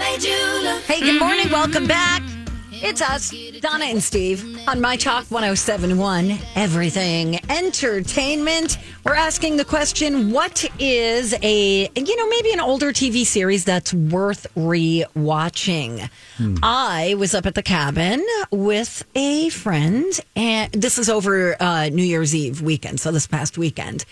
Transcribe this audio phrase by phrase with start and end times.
[0.00, 1.50] Hey, good morning.
[1.50, 2.22] Welcome back.
[2.70, 8.78] It's us, Donna and Steve, on My Talk 1071, Everything Entertainment.
[9.04, 13.92] We're asking the question what is a, you know, maybe an older TV series that's
[13.92, 16.08] worth re-watching?
[16.62, 22.04] I was up at the cabin with a friend, and this is over uh, New
[22.04, 24.04] Year's Eve weekend, so this past weekend.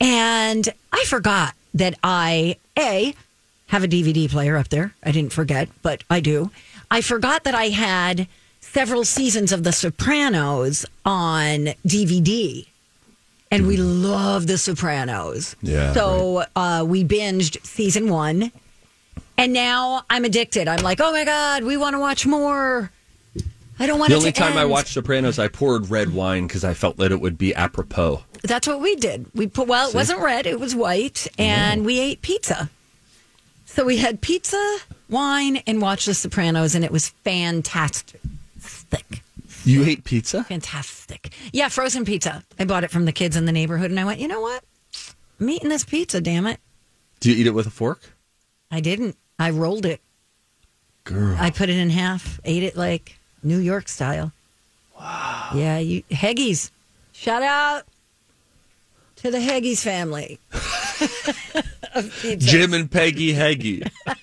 [0.00, 3.14] And I forgot that I, A,
[3.68, 4.94] have a DVD player up there.
[5.02, 6.50] I didn't forget, but I do.
[6.90, 8.28] I forgot that I had
[8.60, 12.66] several seasons of The Sopranos on DVD.
[13.50, 15.56] And we love The Sopranos.
[15.62, 18.52] Yeah, So uh, we binged season one.
[19.38, 20.68] And now I'm addicted.
[20.68, 22.90] I'm like, oh my God, we want to watch more.
[23.78, 26.64] I don't want The it only time I watched Sopranos, I poured red wine because
[26.64, 28.22] I felt that it would be apropos.
[28.42, 29.26] That's what we did.
[29.34, 32.70] We put well, it wasn't red, it was white, and we ate pizza.
[33.76, 34.78] So we had pizza,
[35.10, 38.18] wine, and watched The Sopranos, and it was fantastic.
[39.66, 40.44] You ate pizza?
[40.44, 41.34] Fantastic.
[41.52, 42.42] Yeah, frozen pizza.
[42.58, 44.64] I bought it from the kids in the neighborhood, and I went, you know what?
[45.38, 46.58] I'm eating this pizza, damn it.
[47.20, 48.00] Do you eat it with a fork?
[48.70, 49.14] I didn't.
[49.38, 50.00] I rolled it.
[51.04, 51.36] Girl.
[51.38, 54.32] I put it in half, ate it like New York style.
[54.98, 55.50] Wow.
[55.54, 56.70] Yeah, you Heggies.
[57.12, 57.82] Shout out
[59.16, 60.40] to the Heggies family.
[61.96, 62.38] of pizzas.
[62.40, 63.82] Jim and Peggy Heggie.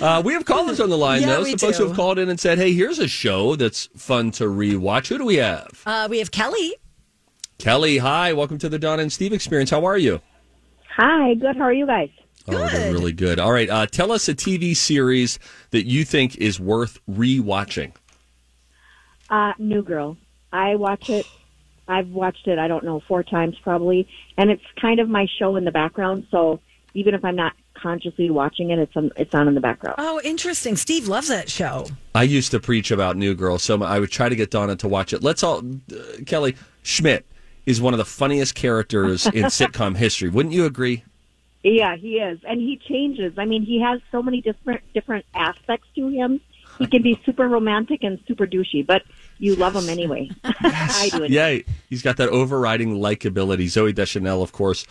[0.00, 1.42] uh, we have callers on the line, Yeah, though.
[1.42, 4.30] we Some folks who have called in and said, hey, here's a show that's fun
[4.32, 5.08] to rewatch.
[5.08, 5.82] Who do we have?
[5.86, 6.76] Uh, we have Kelly.
[7.58, 8.32] Kelly, hi.
[8.32, 9.70] Welcome to the Don and Steve experience.
[9.70, 10.20] How are you?
[10.96, 11.56] Hi, good.
[11.56, 12.10] How are you guys?
[12.50, 13.38] Oh, they're really good.
[13.38, 13.68] All right.
[13.68, 15.38] Uh, tell us a TV series
[15.70, 17.92] that you think is worth rewatching.
[19.28, 20.16] Uh, New Girl.
[20.52, 21.26] I watch it.
[21.88, 22.58] I've watched it.
[22.58, 26.26] I don't know four times probably, and it's kind of my show in the background.
[26.30, 26.60] So
[26.94, 29.96] even if I'm not consciously watching it, it's on, it's on in the background.
[29.98, 30.76] Oh, interesting.
[30.76, 31.86] Steve loves that show.
[32.14, 34.88] I used to preach about New Girl, so I would try to get Donna to
[34.88, 35.22] watch it.
[35.22, 37.24] Let's all, uh, Kelly Schmidt
[37.66, 40.28] is one of the funniest characters in sitcom history.
[40.28, 41.04] Wouldn't you agree?
[41.62, 43.34] Yeah, he is, and he changes.
[43.36, 46.40] I mean, he has so many different different aspects to him.
[46.78, 49.02] He can be super romantic and super douchey, but
[49.38, 50.30] you love him anyway.
[50.44, 51.26] I do.
[51.26, 53.64] Yeah, he's got that overriding likability.
[53.64, 54.84] Zooey Deschanel, of course,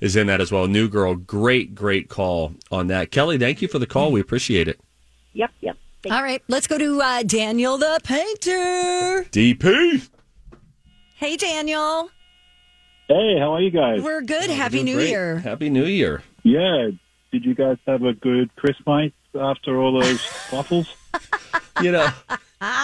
[0.00, 0.66] is in that as well.
[0.66, 3.10] New Girl, great, great call on that.
[3.10, 4.12] Kelly, thank you for the call.
[4.12, 4.80] We appreciate it.
[5.34, 5.76] Yep, yep.
[6.10, 9.24] All right, let's go to uh, Daniel the painter.
[9.30, 10.08] DP.
[11.14, 12.10] Hey, Daniel.
[13.06, 14.02] Hey, how are you guys?
[14.02, 14.50] We're good.
[14.50, 15.10] Happy New great.
[15.10, 15.38] Year.
[15.38, 16.22] Happy New Year.
[16.42, 16.88] Yeah.
[17.30, 20.20] Did you guys have a good Christmas after all those
[20.52, 20.92] waffles?
[21.80, 22.08] You know,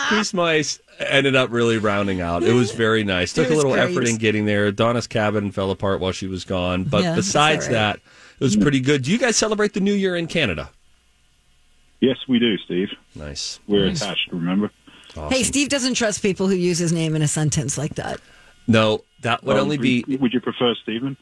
[0.08, 2.42] Chris Mice ended up really rounding out.
[2.42, 3.32] It was very nice.
[3.32, 3.90] Took a little great.
[3.90, 4.70] effort in getting there.
[4.72, 6.84] Donna's cabin fell apart while she was gone.
[6.84, 7.78] But Yeah, besides all right.
[7.78, 7.96] that,
[8.40, 9.02] it was pretty good.
[9.02, 10.70] Do you guys celebrate the New Year in Canada?
[12.00, 12.88] yes, we do, Steve.
[13.16, 13.58] Nice.
[13.66, 14.02] We're Nice.
[14.02, 14.70] attached, remember?
[15.30, 18.20] Hey, Steve doesn't trust people who use his name in a sentence like that.
[18.68, 20.04] No, that would Well, only be.
[20.06, 21.16] Would you prefer Stephen?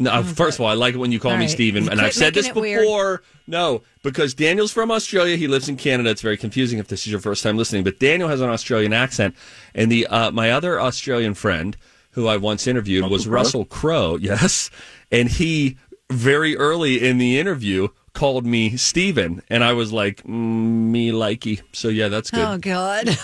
[0.00, 1.50] No, uh, first of all, I like it when you call All me right.
[1.50, 2.80] Steven, and I've said this making it weird.
[2.80, 3.22] before.
[3.46, 5.36] No, because Daniel's from Australia.
[5.36, 6.10] He lives in Canada.
[6.10, 7.84] It's very confusing if this is your first time listening.
[7.84, 9.36] But Daniel has an Australian accent,
[9.74, 11.76] and the uh, my other Australian friend,
[12.12, 13.32] who I once interviewed, was Crowe?
[13.32, 14.16] Russell Crowe.
[14.20, 14.70] Yes,
[15.12, 15.76] and he
[16.10, 21.60] very early in the interview called me Steven, and I was like, mm, me likey.
[21.72, 22.40] So yeah, that's good.
[22.40, 23.18] Oh, God.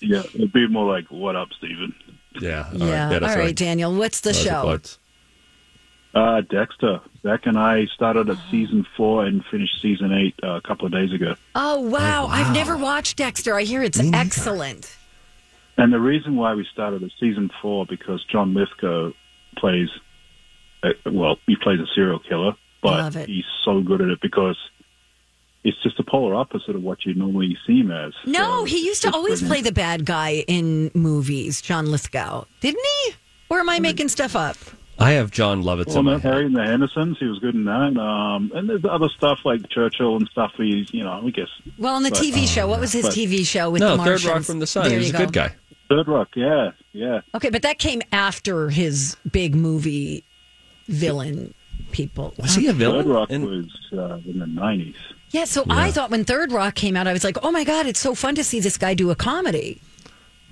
[0.00, 1.94] Yeah, it'd be more like, what up, Stephen?
[2.40, 2.68] Yeah.
[2.72, 3.04] All yeah.
[3.08, 3.12] right.
[3.12, 3.56] Yeah, All right, right.
[3.56, 3.94] Daniel.
[3.94, 4.78] What's the Those are show?
[6.12, 6.26] Quotes.
[6.28, 7.00] Uh, Dexter.
[7.22, 10.92] Zach and I started at season four and finished season eight uh, a couple of
[10.92, 11.34] days ago.
[11.54, 12.26] Oh, wow.
[12.26, 13.54] I've never watched Dexter.
[13.56, 14.96] I hear it's excellent.
[15.76, 19.12] And the reason why we started at season four because John Lithgow
[19.56, 19.88] plays,
[20.82, 22.52] uh, well, he plays a serial killer,
[22.82, 24.56] but he's so good at it because
[25.64, 28.12] it's just the polar opposite of what you normally see him as.
[28.26, 32.44] No, So he used to just always play the bad guy in movies, John Lithgow,
[32.60, 33.14] didn't he?
[33.50, 34.56] Or am I making stuff up?
[35.00, 36.32] I have Jon Lovitz Well, in my no, head.
[36.32, 37.96] Harry and the Hendersons, he was good in that.
[37.96, 40.52] Um, and there's other stuff like Churchill and stuff.
[40.56, 41.48] He's, you know, I guess
[41.78, 44.02] Well, on the But- TV show, what was his but- TV show with No, the
[44.04, 44.84] Third Rock from the Sun.
[44.84, 45.24] There He was you a go.
[45.26, 45.54] good guy.
[45.88, 46.28] Third Rock.
[46.34, 47.20] Yeah, yeah.
[47.34, 50.24] Okay, but that came after his big movie
[50.88, 51.54] villain
[51.92, 52.34] people.
[52.38, 52.98] Was he a villain?
[53.04, 53.16] Third villain?
[53.20, 54.94] Rock in- was uh, in the '90s.
[55.30, 57.86] Yeah, so I thought when Third Rock came out, I was like, oh my God,
[57.86, 59.80] it's so fun to see this guy do a comedy.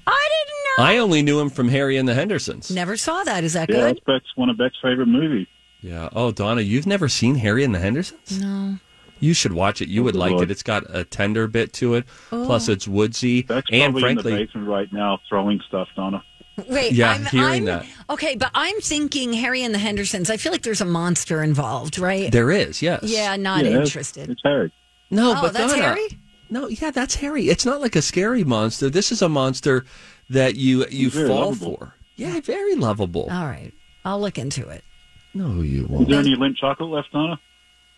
[0.06, 0.85] I didn't know.
[0.85, 2.70] I only knew him from Harry and the Hendersons.
[2.70, 3.44] Never saw that.
[3.44, 3.85] Is that Yeah, good?
[3.97, 5.47] that's Beck's one of Beck's favorite movies.
[5.81, 6.08] Yeah.
[6.14, 8.41] Oh, Donna, you've never seen Harry and the Hendersons?
[8.41, 8.79] No.
[9.19, 9.88] You should watch it.
[9.88, 10.50] You would like it.
[10.50, 12.05] It's got a tender bit to it.
[12.31, 12.44] Oh.
[12.44, 13.43] Plus, it's woodsy.
[13.43, 16.23] Beck's and probably in the basement right now throwing stuff, Donna.
[16.69, 17.87] Wait, Yeah, I'm, hearing I'm- that.
[18.11, 20.29] Okay, but I'm thinking Harry and the Hendersons.
[20.31, 22.31] I feel like there's a monster involved, right?
[22.32, 23.00] there is, yes.
[23.05, 24.31] yeah, not yeah, it's- interested.
[24.31, 24.70] It's Harry.
[25.12, 26.08] Oh, no, oh, but that's Donna, Harry?
[26.50, 27.48] No, yeah, that's Harry.
[27.48, 28.88] It's not like a scary monster.
[28.90, 29.84] This is a monster
[30.31, 31.76] that you you very fall lovable.
[31.76, 31.94] for.
[32.16, 33.28] Yeah, very lovable.
[33.31, 33.72] All right,
[34.04, 34.84] I'll look into it.
[35.34, 36.02] no, you won't.
[36.04, 37.38] Is there any lint chocolate left, Donna?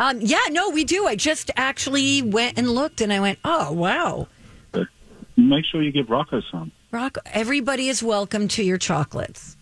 [0.00, 1.06] Um, yeah, no, we do.
[1.06, 4.28] I just actually went and looked, and I went, oh wow,
[5.36, 6.72] Make sure you give Rocco some.
[6.90, 7.16] Rock.
[7.26, 9.56] Everybody is welcome to your chocolates.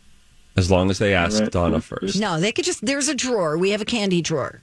[0.56, 1.50] As long as they ask Right.
[1.52, 2.18] Donna first.
[2.18, 2.84] No, they could just.
[2.86, 3.58] There's a drawer.
[3.58, 4.62] We have a candy drawer,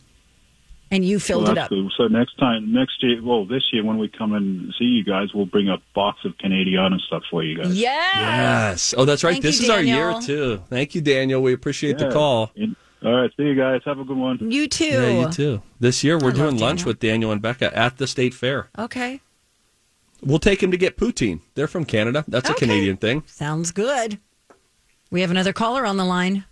[0.94, 1.70] and you filled Well, it up.
[1.70, 1.90] cool.
[1.98, 5.34] So next time, next year, well, this year when we come and see you guys,
[5.34, 7.74] we'll bring a box of Canadian and stuff for you guys.
[7.78, 7.90] Yeah.
[8.70, 8.94] Yes.
[8.98, 9.32] Oh, that's right.
[9.34, 10.62] Thank this you, is our year too.
[10.70, 11.42] Thank you, Daniel.
[11.42, 12.52] We appreciate the call.
[12.56, 13.82] In- All right, see you guys.
[13.86, 14.38] Have a good one.
[14.52, 14.86] You too.
[14.86, 15.62] Yeah, you too.
[15.80, 16.88] This year we're I doing lunch Daniel.
[16.88, 18.70] with Daniel and Becca at the state fair.
[18.80, 19.20] Okay,
[20.26, 21.42] We'll take him to get poutine.
[21.56, 22.24] They're from Canada.
[22.30, 23.24] That's a Canadian thing.
[23.28, 24.20] sounds good.
[25.12, 26.46] We have another caller on the line.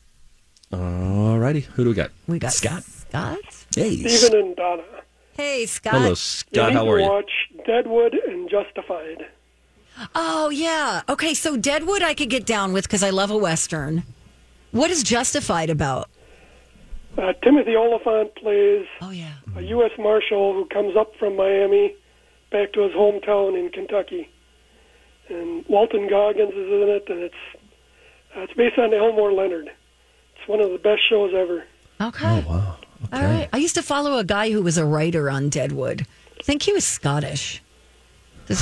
[0.73, 1.63] Alrighty.
[1.63, 2.11] Who do we got?
[2.27, 2.83] We got Scott.
[2.83, 3.60] Scott.
[3.75, 3.97] Hey.
[4.07, 4.83] Stephen and Donna.
[5.33, 5.93] Hey, Scott.
[5.93, 6.69] Hello, Scott.
[6.69, 7.05] need How are you?
[7.09, 7.31] watch
[7.65, 9.27] Deadwood and Justified.
[10.15, 11.01] Oh yeah.
[11.09, 14.03] Okay, so Deadwood I could get down with because I love a western.
[14.71, 16.09] What is Justified about?
[17.17, 19.33] Uh, Timothy Olyphant plays Oh yeah.
[19.55, 19.91] a U.S.
[19.99, 21.93] Marshal who comes up from Miami
[22.51, 24.29] back to his hometown in Kentucky.
[25.29, 27.35] And Walton Goggins is in it, and it's
[28.35, 29.67] uh, it's based on Elmore Leonard.
[30.37, 31.63] It's one of the best shows ever.
[31.99, 32.43] Okay.
[32.47, 32.77] Oh, wow.
[33.11, 33.49] All right.
[33.51, 36.05] I used to follow a guy who was a writer on Deadwood.
[36.39, 37.61] I think he was Scottish.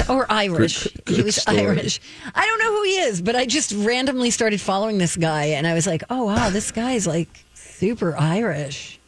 [0.07, 0.83] Or Irish.
[0.83, 1.59] Good- good he was story.
[1.59, 1.99] Irish.
[2.35, 5.65] I don't know who he is, but I just randomly started following this guy and
[5.65, 8.99] I was like, oh, wow, this guy's like super Irish.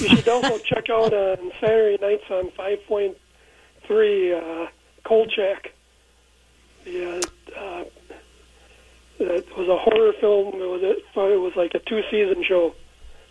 [0.00, 4.70] You should also check out on Saturday nights on 5.3 uh,
[5.04, 5.72] Kolchak.
[6.84, 7.84] The, uh, uh,
[9.18, 10.60] it was a horror film.
[10.60, 10.90] It was, a,
[11.32, 12.74] it was like a two season show.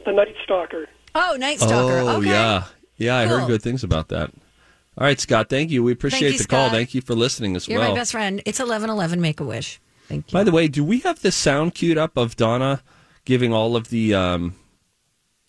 [0.05, 0.88] The Night Stalker.
[1.15, 1.97] Oh, Night Stalker.
[2.00, 2.27] Oh, okay.
[2.29, 2.63] yeah.
[2.97, 4.29] Yeah, I heard good things about that.
[4.97, 5.50] All right, Scott.
[5.50, 5.83] Thank you.
[5.83, 6.67] We appreciate you, the call.
[6.67, 6.75] Scott.
[6.75, 7.89] Thank you for listening as You're well.
[7.91, 8.39] my best friend.
[8.45, 9.79] It's 1111 Make a Wish.
[10.07, 10.33] Thank you.
[10.33, 12.83] By the way, do we have the sound queued up of Donna
[13.25, 14.55] giving all of the um,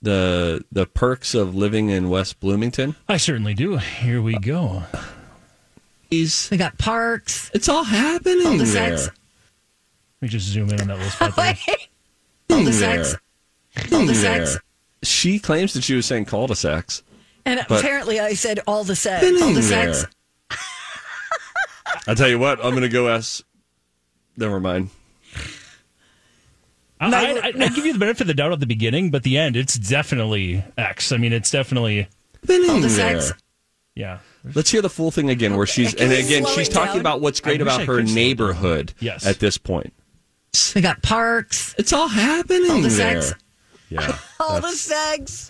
[0.00, 2.96] the the perks of living in West Bloomington?
[3.08, 3.76] I certainly do.
[3.76, 4.84] Here we go.
[6.08, 7.50] He's we got parks.
[7.52, 8.96] it's all happening all the there.
[8.96, 9.06] sex.
[9.08, 11.54] Let me just zoom in on that little spot there.
[12.50, 13.04] All the There.
[13.04, 13.16] sex.
[13.92, 14.46] All the There.
[14.46, 14.58] sex.
[15.02, 17.02] She claims that she was saying cul-de-sacs.
[17.44, 19.24] And But- apparently I said all the sex.
[19.42, 20.06] All the sex.
[22.06, 23.44] I tell you what, I'm going to go ask.
[24.36, 24.90] Never mind.
[27.00, 29.22] I, I, I, I give you the benefit of the doubt at the beginning, but
[29.24, 31.12] the end, it's definitely X.
[31.12, 32.02] I mean, it's definitely,
[32.48, 33.20] All the There.
[33.20, 33.32] sex.
[33.94, 34.18] yeah.
[34.54, 37.00] Let's hear the full thing again, where she's and again she's talking down?
[37.00, 38.14] about what's great about her could slow it down.
[38.14, 38.92] neighborhood.
[39.00, 39.24] Yes.
[39.26, 39.92] At this point,
[40.74, 41.74] We got parks.
[41.78, 43.22] it's all happening All the there.
[43.22, 43.40] sex.
[43.94, 44.18] Yeah.
[44.40, 45.48] All the sex.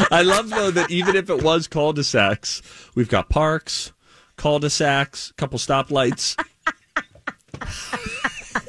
[0.10, 2.60] I love though that even if it was cul-de-sacs,
[2.94, 3.92] we've got parks,
[4.36, 6.36] cul-de-sacs, couple stoplights.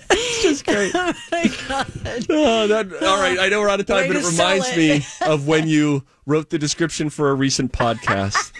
[0.09, 0.91] it's just great.
[0.95, 1.91] oh my God.
[2.29, 4.77] Oh, that, all right, I know we're out of time, Way but it reminds it.
[4.77, 8.53] me of when you wrote the description for a recent podcast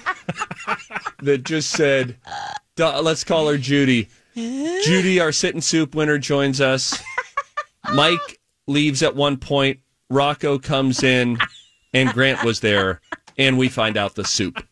[1.22, 2.18] that just said,
[2.78, 7.02] "Let's call her Judy." Judy, our sit and soup winner, joins us.
[7.94, 9.80] Mike leaves at one point.
[10.10, 11.38] Rocco comes in,
[11.94, 13.02] and Grant was there,
[13.38, 14.64] and we find out the soup.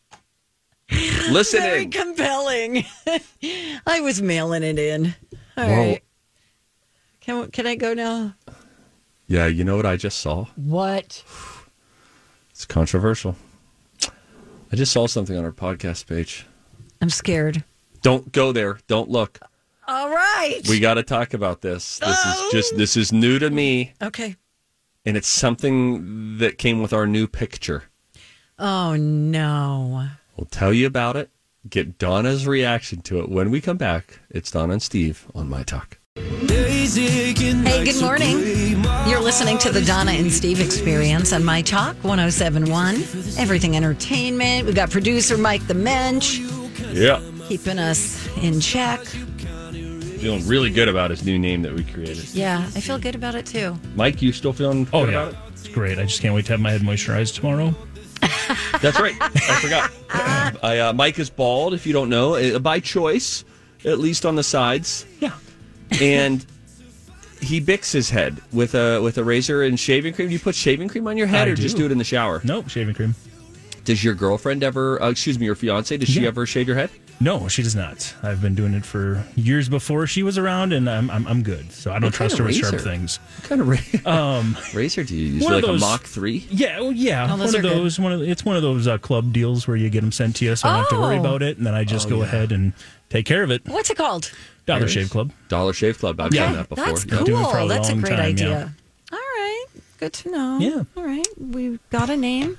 [1.30, 1.90] Listen Very in.
[1.90, 2.84] compelling.
[3.86, 5.14] I was mailing it in.
[5.56, 5.76] All Whoa.
[5.76, 6.02] right.
[7.20, 8.34] Can, can I go now?
[9.26, 10.46] Yeah, you know what I just saw?
[10.56, 11.24] What?
[12.50, 13.36] It's controversial.
[14.70, 16.46] I just saw something on our podcast page.
[17.00, 17.64] I'm scared.
[18.02, 18.78] Don't go there.
[18.86, 19.40] Don't look.
[19.86, 20.60] All right.
[20.68, 21.98] We got to talk about this.
[21.98, 22.76] This is just oh.
[22.76, 24.36] this is new to me, okay.
[25.04, 27.84] And it's something that came with our new picture.
[28.58, 30.08] Oh no.
[30.36, 31.30] We'll tell you about it.
[31.68, 34.20] Get Donna's reaction to it when we come back.
[34.30, 35.98] It's Donna and Steve on My Talk.
[36.16, 38.84] Hey, good morning.
[39.08, 42.96] You're listening to the Donna and Steve experience on My Talk 1071.
[43.38, 44.66] Everything Entertainment.
[44.66, 46.38] We've got producer Mike the Mensch
[46.92, 47.20] Yeah.
[47.48, 49.00] keeping us in check.
[50.24, 52.32] Feeling really good about his new name that we created.
[52.32, 53.78] Yeah, I feel good about it too.
[53.94, 55.38] Mike, you still feeling Oh good yeah, about it?
[55.52, 55.98] it's great.
[55.98, 57.74] I just can't wait to have my head moisturized tomorrow.
[58.80, 59.14] That's right.
[59.20, 59.92] I forgot.
[60.64, 63.44] I, uh, Mike is bald, if you don't know, uh, by choice,
[63.84, 65.04] at least on the sides.
[65.20, 65.32] Yeah.
[66.00, 66.46] And
[67.42, 70.28] he bicks his head with a with a razor and shaving cream.
[70.28, 71.82] Do you put shaving cream on your head I or just do.
[71.82, 72.40] do it in the shower?
[72.44, 73.14] Nope, shaving cream.
[73.84, 76.88] Does your girlfriend ever, uh, excuse me, your fiance, does she ever shave your head?
[77.20, 78.12] No, she does not.
[78.22, 81.72] I've been doing it for years before she was around, and I'm I'm, I'm good.
[81.72, 82.84] So I don't What kind trust of her with sharp razor?
[82.84, 83.16] things.
[83.38, 85.44] What kind of razor, um, razor do you use?
[85.44, 86.46] one of Like those- a Mach 3?
[86.50, 87.76] Yeah, well, yeah, Oh, those one of are good.
[87.78, 87.98] those.
[88.00, 90.44] One of it's one of those uh, club deals where you get them sent to
[90.44, 91.20] you, so I don't have to worry Oh.
[91.20, 92.72] about it, and then I just go ahead and
[93.10, 93.62] take care of it.
[93.66, 94.30] What's it called?
[94.66, 95.30] Dollar Shave Club.
[95.48, 96.18] Dollar Shave Club.
[96.20, 96.46] I've Yeah.
[96.46, 96.86] done that before.
[96.86, 97.16] That's Yeah.
[97.16, 97.26] cool.
[97.26, 98.48] Doing it for a That's a long great time, idea.
[98.48, 98.68] yeah.
[99.12, 99.64] All right.
[99.98, 100.58] Good to know.
[100.58, 100.82] Yeah.
[100.96, 101.26] All right.
[101.38, 102.58] We've got a name.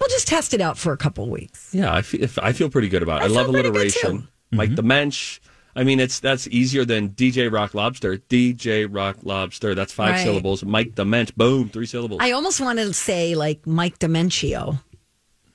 [0.00, 1.74] We'll just test it out for a couple weeks.
[1.74, 3.24] Yeah, I feel, I feel pretty good about it.
[3.24, 4.28] I I, love feel pretty good, alliteration.
[4.50, 4.76] Like mm-hmm.
[4.76, 5.40] the mensch.
[5.76, 8.16] I mean, it's that's easier than DJ Rock Lobster.
[8.16, 9.74] DJ Rock Lobster.
[9.74, 10.24] That's five Right.
[10.24, 10.64] syllables.
[10.64, 11.30] Mike the Mensch.
[11.36, 12.20] Boom, three syllables.
[12.22, 14.82] I almost want to say like Mike Dementio.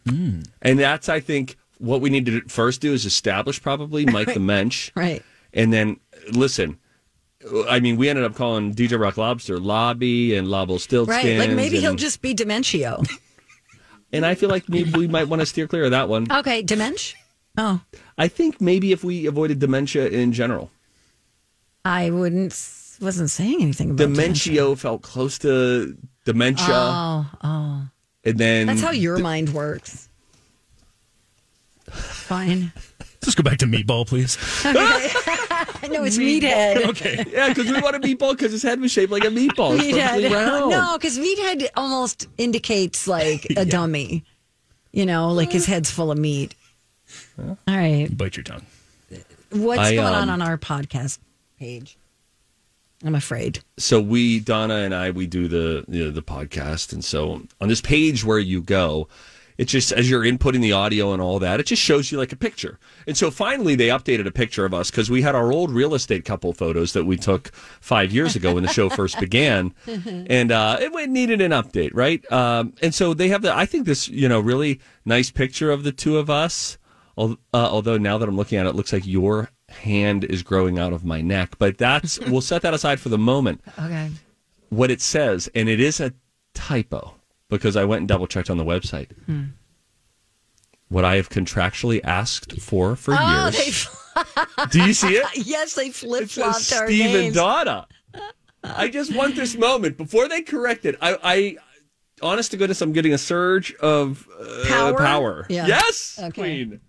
[0.05, 0.47] Mm.
[0.61, 4.39] and that's, I think, what we need to first do is establish probably Mike the
[4.39, 4.91] Mensch.
[4.95, 5.23] Right.
[5.53, 5.99] And then
[6.31, 6.79] listen.
[7.69, 11.07] I mean, we ended up calling DJ Rock Lobster Lobby and Lobble Stiltskins.
[11.07, 11.37] Right.
[11.37, 13.07] Like maybe he'll just be Dementio.
[14.15, 16.31] And I feel like maybe we might want to steer clear of that one.
[16.31, 16.61] Okay.
[16.61, 17.17] Dementia?
[17.57, 17.81] Oh,
[18.17, 20.71] I think maybe if we avoided dementia in general.
[21.85, 22.51] I wouldn't,
[23.01, 24.53] wasn't saying anything about dementia.
[24.53, 26.65] Dementio felt close to dementia.
[26.69, 27.87] Oh, oh.
[28.23, 30.09] and then That's how your mind works.
[31.91, 32.73] Fine.
[33.21, 34.37] Let's go back to meatball, please.
[35.81, 36.85] I know it's meathead.
[36.89, 37.23] okay.
[37.31, 39.75] yeah, because we want a meatball because his head was shaped like a meatball.
[39.77, 40.31] It's perfectly Meathead.
[40.31, 40.71] round.
[40.71, 44.23] No, because meathead almost indicates like a dummy.
[44.91, 46.55] You know, like his head's full of meat.
[47.37, 48.07] All right.
[48.15, 48.65] Bite your tongue.
[49.51, 51.19] What's I, going on um, on our podcast
[51.59, 51.97] page?
[53.03, 53.59] I'm afraid.
[53.77, 57.67] So we, Donna and I, we do the you know, the podcast, and so on
[57.67, 59.07] this page where you go,
[59.57, 62.31] it just as you're inputting the audio and all that, it just shows you like
[62.31, 62.79] a picture.
[63.07, 65.93] And so finally, they updated a picture of us because we had our old real
[65.93, 70.51] estate couple photos that we took five years ago when the show first began, and
[70.51, 72.29] uh, it it needed an update, right?
[72.31, 75.83] Um, and so they have the, I think this, you know, really nice picture of
[75.83, 76.77] the two of us.
[77.17, 80.79] Uh, although now that I'm looking at it, it looks like your hand is growing
[80.79, 81.57] out of my neck.
[81.57, 83.61] But that's we'll set that aside for the moment.
[83.79, 84.09] Okay.
[84.69, 86.13] What it says, and it is a
[86.53, 87.15] typo
[87.49, 89.11] because I went and double checked on the website.
[89.25, 89.43] Hmm.
[90.89, 93.87] What I have contractually asked for for Oh, years.
[94.15, 95.25] they, Do you see it?
[95.47, 97.35] yes, they flip flopped our Steve and names.
[97.35, 97.87] Donna.
[98.63, 100.95] I just want this moment before they correct it.
[101.01, 101.57] I, I
[102.21, 104.93] honest to goodness, I'm getting a surge of uh, Power?
[104.97, 105.45] power.
[105.49, 105.67] Yeah.
[105.67, 106.31] Yes, Okay.
[106.31, 106.79] Queen.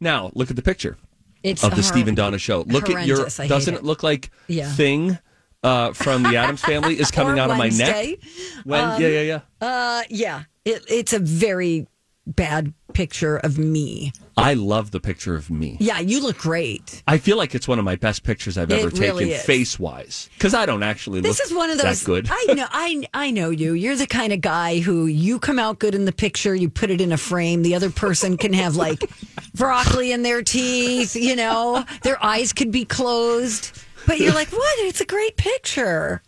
[0.00, 0.96] Now look at the picture
[1.42, 2.62] It's of the hor- Steve and Donna show.
[2.62, 3.18] Look at your.
[3.26, 3.78] Doesn't it.
[3.78, 4.70] it look like Yeah.
[4.72, 5.18] thing
[5.62, 8.18] uh, from the Addams Family is coming out of my neck?
[8.64, 9.40] When, yeah, yeah, yeah.
[9.60, 10.42] Uh, yeah.
[10.64, 11.86] It, it's a very
[12.26, 14.12] bad picture of me.
[14.36, 15.76] I love the picture of me.
[15.80, 17.02] Yeah, you look great.
[17.06, 20.30] I feel like it's one of my best pictures I've ever really taken, face wise,
[20.34, 22.02] because I don't actually This is one of those.
[22.04, 22.28] good.
[22.30, 22.66] I know.
[22.70, 23.74] I I know you.
[23.74, 26.54] You're the kind of guy who you come out good in the picture.
[26.54, 27.62] You put it in a frame.
[27.62, 29.02] The other person can have like
[29.54, 31.16] broccoli in their teeth.
[31.16, 33.78] You know, their eyes could be closed.
[34.10, 34.78] But you're like, what?
[34.80, 36.20] It's a great picture.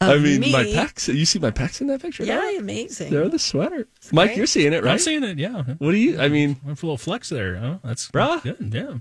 [0.00, 0.50] I mean, me.
[0.50, 1.12] my pecs.
[1.14, 2.24] You see my pecs in that picture?
[2.24, 3.10] Yeah, They're- amazing.
[3.12, 3.86] They're the sweater.
[4.12, 4.36] Mike, great.
[4.38, 4.92] you're seeing it, right?
[4.92, 5.38] I'm seeing it.
[5.38, 5.62] Yeah.
[5.76, 6.18] What do you?
[6.18, 7.56] I mean, Went for a little flex there.
[7.62, 8.42] Oh, that's Bruh.
[8.42, 8.72] good.
[8.72, 8.94] Yeah.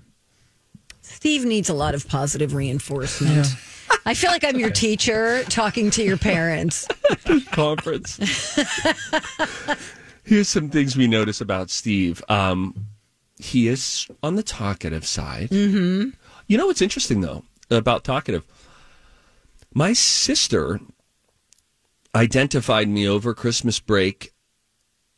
[1.01, 3.47] Steve needs a lot of positive reinforcement.
[4.05, 6.85] I feel like I'm your teacher talking to your parents.
[7.51, 8.19] conference.
[10.25, 12.21] Here's some things we notice about Steve.
[12.27, 12.87] Um,
[13.39, 15.49] he is on the talkative side.
[15.49, 16.09] Mm-hmm.
[16.51, 18.45] You know what's interesting though about talkative?
[19.73, 20.81] My sister
[22.13, 24.33] identified me over Christmas break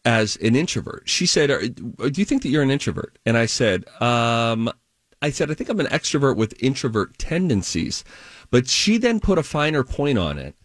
[0.05, 1.09] as an introvert.
[1.09, 4.71] She said, "Do you think that you're an introvert?" And I said, um,
[5.23, 8.03] "I said I think I'm an extrovert with introvert tendencies."
[8.51, 10.55] But she then put a finer point on it,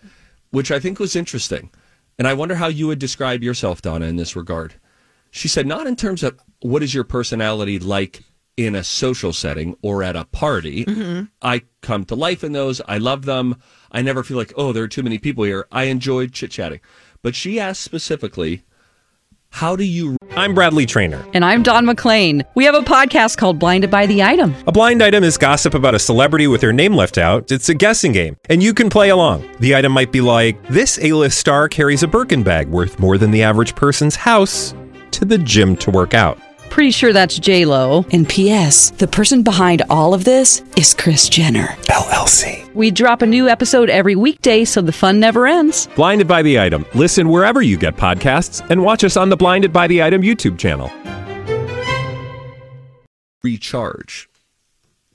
[0.50, 1.70] which I think was interesting.
[2.18, 4.74] And I wonder how you would describe yourself, Donna, in this regard.
[5.30, 8.22] She said, not in terms of what is your personality like
[8.58, 10.84] in a social setting or at a party.
[10.84, 11.26] Mm-hmm.
[11.40, 12.80] I come to life in those.
[12.88, 13.56] I love them.
[13.92, 15.68] I never feel like, oh, there are too many people here.
[15.70, 16.80] I enjoyed chit chatting.
[17.22, 18.64] But she asked specifically,
[19.50, 21.24] How do you I'm Bradley Trainer.
[21.34, 22.44] And I'm Don McClain.
[22.56, 24.56] We have a podcast called Blinded by the Item.
[24.66, 27.52] A blind item is gossip about a celebrity with their name left out.
[27.52, 29.48] It's a guessing game, and you can play along.
[29.60, 33.30] The item might be like this: A-list star carries a Birkin bag worth more than
[33.30, 34.74] the average person's house
[35.12, 36.38] to the gym to work out.
[36.70, 38.04] Pretty sure that's J Lo.
[38.12, 38.90] And P.S.
[38.90, 42.72] The person behind all of this is Kris Jenner LLC.
[42.74, 45.88] We drop a new episode every weekday, so the fun never ends.
[45.96, 46.84] Blinded by the item.
[46.94, 50.58] Listen wherever you get podcasts, and watch us on the Blinded by the Item YouTube
[50.58, 50.90] channel.
[53.42, 54.28] recharge?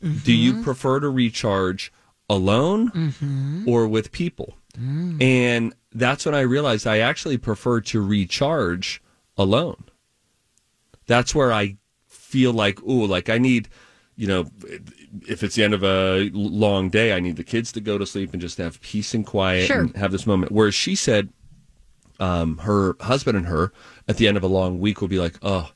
[0.01, 0.63] Do you mm-hmm.
[0.63, 1.93] prefer to recharge
[2.29, 3.69] alone mm-hmm.
[3.69, 4.57] or with people?
[4.77, 5.22] Mm.
[5.22, 9.01] And that's when I realized I actually prefer to recharge
[9.38, 9.86] alone.
[11.07, 13.69] That's where I feel like, oh, like I need,
[14.15, 14.45] you know,
[15.27, 18.05] if it's the end of a long day, I need the kids to go to
[18.05, 19.81] sleep and just have peace and quiet Sure.
[19.81, 20.51] and have this moment.
[20.51, 21.29] Whereas she said,
[22.19, 23.72] um, her husband and her
[24.07, 25.72] at the end of a long week will be like, oh,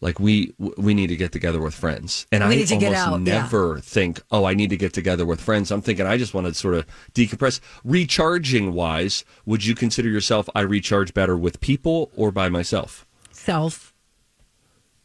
[0.00, 2.94] like we we need to get together with friends, and We I need to get
[2.94, 3.42] almost out, yeah.
[3.42, 5.72] never think, oh, I need to get together with friends.
[5.72, 7.58] I'm thinking I just want to sort of decompress.
[7.82, 13.06] Recharging wise, would you consider yourself I recharge better with people or by myself?
[13.32, 13.87] Self.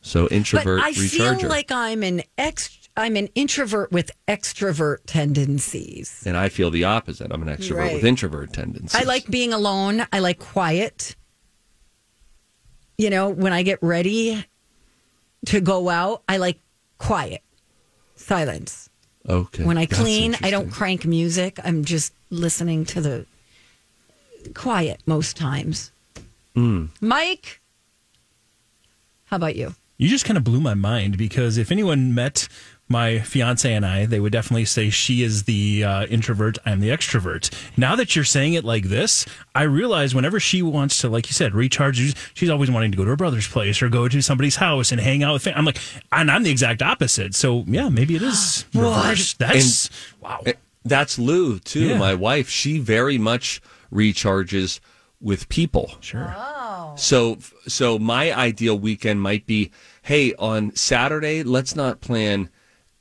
[0.05, 2.77] So introvert but I recharger, feel like I'm an ex.
[2.95, 6.21] I'm an introvert with extrovert tendencies.
[6.27, 7.31] and I feel the opposite.
[7.31, 7.93] I'm an extrovert Right.
[7.95, 8.93] with introvert tendencies.
[8.93, 10.05] I like being alone.
[10.13, 11.15] I like quiet.
[12.99, 14.45] You know, when I get ready
[15.47, 16.59] to go out, I like
[16.99, 17.41] quiet,
[18.15, 18.89] silence.
[19.27, 19.63] Okay.
[19.63, 21.57] When I That's clean, I don't crank music.
[21.63, 23.25] I'm just listening to the
[24.53, 25.91] quiet most times.
[26.53, 26.87] Hmm.
[27.01, 27.61] Mike,
[29.25, 29.73] how about you?
[30.03, 32.47] You just kind of blew my mind because if anyone met
[32.89, 36.89] my fiance and I, they would definitely say she is the uh, introvert, I'm the
[36.89, 37.49] extrovert.
[37.77, 41.33] Now that you're saying it like this, I realize whenever she wants to, like you
[41.33, 44.21] said, recharge, she's- she's always wanting to go to her brother's place or go to
[44.21, 45.43] somebody's house and hang out with.
[45.43, 45.79] Fam- I'm like,
[46.11, 47.33] and I'm the exact opposite.
[47.33, 49.39] So yeah, maybe it is reversed.
[49.39, 50.41] That's wow.
[50.45, 51.79] Eh, That's Lou too.
[51.87, 51.97] Yeah.
[51.97, 54.81] My wife, she very much recharges
[55.21, 55.93] with people.
[56.01, 56.35] Sure.
[56.93, 56.97] Oh.
[56.97, 59.71] So so my ideal weekend might be,
[60.03, 62.49] hey, on Saturday, let's not plan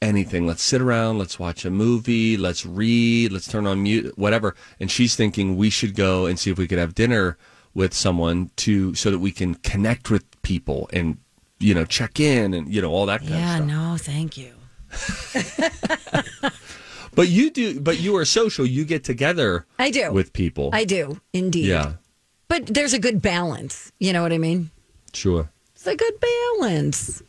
[0.00, 0.46] anything.
[0.46, 4.54] Let's sit around, let's watch a movie, let's read, let's turn on mute, whatever.
[4.80, 7.36] And she's thinking we should go and see if we could have dinner
[7.74, 11.18] with someone to so that we can connect with people and
[11.58, 13.68] you know check in and you know all that kind Yeah, of stuff.
[13.68, 14.52] Yeah, no, thank you.
[17.14, 18.64] But you do, but you are social.
[18.64, 19.66] You get together.
[19.78, 20.10] I do.
[20.12, 20.70] with people.
[20.72, 21.66] I do, indeed.
[21.66, 21.92] yeah,
[22.52, 23.90] But there's a good balance.
[23.98, 24.70] You know what I mean?
[25.14, 25.48] sure.
[25.74, 26.14] It's a good
[26.60, 27.22] balance.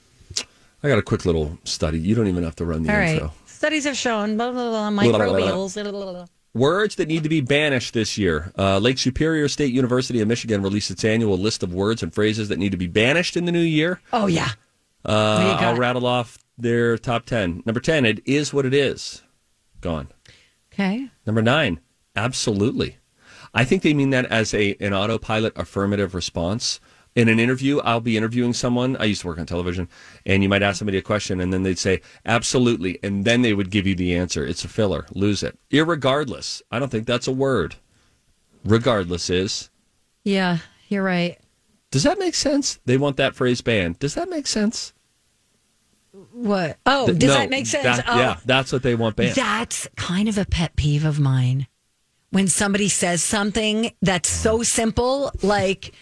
[0.84, 1.98] I got a quick little study.
[1.98, 3.28] You don't even have to run the All intro.
[3.28, 3.34] right.
[3.46, 5.40] Studies have shown blah, blah, blah, Blah, blah, blah, blah.
[5.40, 5.82] microbials.
[5.82, 6.26] Blah, blah, blah.
[6.54, 8.52] Words that need to be banished this year.
[8.58, 12.50] Uh, Lake Superior State University of Michigan released its annual list of words and phrases
[12.50, 14.02] that need to be banished in the new year.
[14.12, 14.50] Oh, yeah.
[15.06, 15.64] Uh, do you got?
[15.64, 17.64] I'll rattle off their top 10.
[17.66, 19.24] Number 10, it is what it is.
[19.80, 20.10] Gone.
[20.74, 21.08] Okay.
[21.26, 21.80] Number nine,
[22.14, 22.98] absolutely.
[23.54, 26.80] I think they mean that as a an autopilot affirmative response.
[27.16, 28.98] In an interview, I'll be interviewing someone.
[28.98, 29.88] I used to work on television,
[30.26, 33.54] and you might ask somebody a question, and then they'd say absolutely, and then they
[33.54, 34.44] would give you the answer.
[34.44, 35.06] It's a filler.
[35.12, 35.60] Lose it.
[35.70, 36.64] Irregardless.
[36.72, 37.76] I don't think that's a word.
[38.66, 39.70] Regardless is.
[40.24, 41.38] Yeah, you're right.
[41.92, 42.80] Does that make sense?
[42.86, 44.00] They want that phrase banned.
[44.00, 44.94] Does that make sense?
[46.32, 46.78] What?
[46.88, 47.84] Oh, does no, that make sense?
[47.84, 49.36] that- oh, Yeah, that's what they want banned.
[49.36, 51.68] That's kind of a pet peeve of mine.
[52.34, 55.94] When somebody says something that's so simple, like,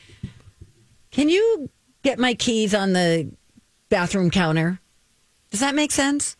[1.12, 1.70] can you
[2.04, 3.30] get my keys on the
[3.90, 4.80] bathroom counter?
[5.50, 6.38] Does that make sense?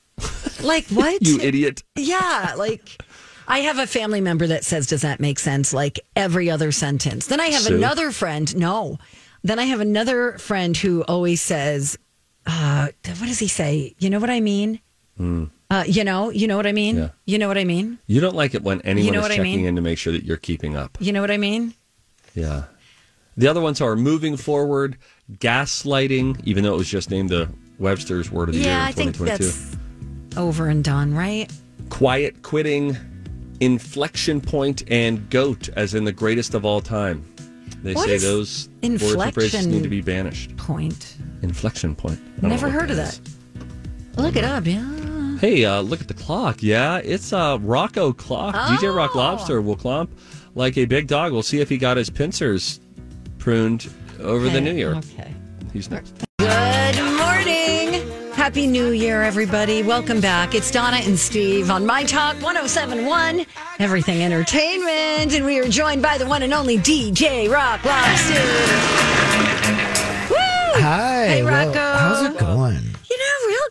[0.64, 1.22] Like, what?
[1.28, 1.84] you idiot.
[1.98, 3.02] Yeah, like
[3.50, 7.28] I have a family member that says, "Does that make sense?" Like every other sentence.
[7.28, 7.76] Then I have Sue?
[7.76, 8.56] another friend.
[8.56, 8.98] No,
[9.44, 11.98] then I have another friend who always says,
[12.46, 14.80] uh, "What does he say?" You know what I mean?
[15.72, 16.98] Uh, you know, you know what I mean.
[16.98, 17.10] Yeah.
[17.26, 17.98] You know what I mean.
[18.06, 19.66] You don't like it when anyone know is what I checking mean?
[19.68, 20.98] in to make sure that you're keeping up.
[21.00, 21.74] You know what I mean.
[22.36, 22.64] Yeah.
[23.38, 24.98] The other ones are moving forward,
[25.38, 27.48] gaslighting, even though it was just named the
[27.80, 29.78] Webster's Word of the Year Yeah, in I think that's
[30.36, 31.50] over and done, right?
[31.90, 32.98] Quiet quitting,
[33.62, 37.26] inflection point, and goat, as in the greatest of all time.
[37.82, 40.58] They What say those words and phrases inflection need to be banished.
[40.58, 41.16] Point.
[41.42, 42.20] Inflection point.
[42.44, 43.14] Never heard of that.
[43.14, 43.22] is.
[44.18, 44.66] Look it up.
[44.66, 45.01] Yeah.
[45.42, 46.62] Hey, uh, look at the clock.
[46.62, 48.54] Yeah, it's a Rocco clock.
[48.54, 49.18] DJ Rock Oh.
[49.18, 50.10] Lobster will clomp
[50.54, 51.32] like a big dog.
[51.32, 52.80] We'll see if he got his pincers
[53.40, 54.94] pruned over the new year.
[54.98, 55.34] Okay.
[55.74, 56.14] He's next.
[56.38, 58.08] Good morning.
[58.34, 59.82] Happy New Year, everybody.
[59.82, 60.54] Welcome back.
[60.54, 63.44] It's Donna and Steve on My Talk 1071,
[63.80, 65.34] Everything Entertainment.
[65.34, 68.36] And we are joined by the one and only DJ Rock Lobster.
[70.84, 71.26] Hi.
[71.28, 71.80] Hey, Well, Rocco.
[71.98, 72.91] how's it going?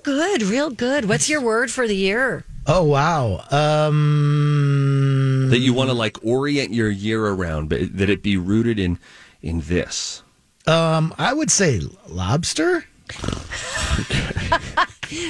[0.06, 1.08] You know, real good, real good.
[1.08, 2.44] What's your word for the year?
[2.66, 3.44] Oh wow.
[3.50, 8.78] Um that you want to like orient your year around, but that it be rooted
[8.78, 8.98] in
[9.42, 10.22] in this.
[10.66, 12.84] um I would say lobster.